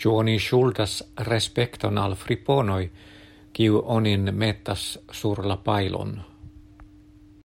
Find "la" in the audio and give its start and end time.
5.52-5.60